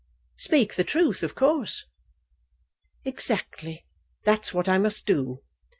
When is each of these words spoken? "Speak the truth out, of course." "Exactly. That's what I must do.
"Speak 0.37 0.73
the 0.73 0.83
truth 0.83 1.17
out, 1.17 1.23
of 1.29 1.35
course." 1.35 1.85
"Exactly. 3.05 3.85
That's 4.23 4.51
what 4.51 4.67
I 4.67 4.79
must 4.79 5.05
do. 5.05 5.43